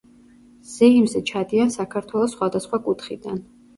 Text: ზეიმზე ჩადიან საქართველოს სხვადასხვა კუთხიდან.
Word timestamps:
ზეიმზე 0.69 1.21
ჩადიან 1.31 1.73
საქართველოს 1.75 2.35
სხვადასხვა 2.37 2.81
კუთხიდან. 2.89 3.43